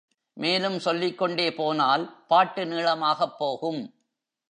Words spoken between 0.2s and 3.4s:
மேலும் சொல்லிக்கொண்டே போனால் பாட்டு நீளமாகப்